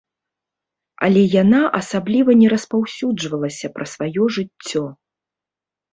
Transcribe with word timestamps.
Але 1.07 1.21
яна 1.43 1.59
асабліва 1.81 2.31
не 2.41 2.47
распаўсюджвалася 2.55 3.67
пра 3.77 3.85
сваё 3.93 4.23
жыццё. 4.39 4.83